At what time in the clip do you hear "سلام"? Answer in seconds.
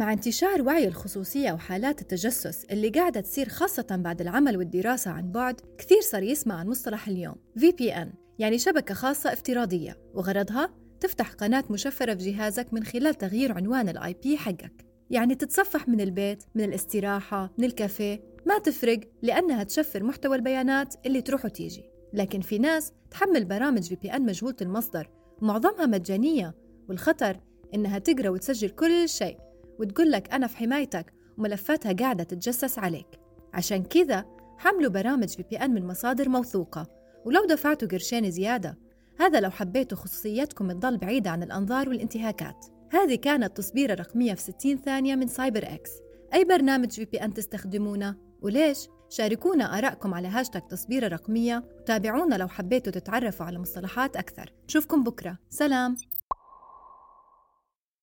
55.50-55.96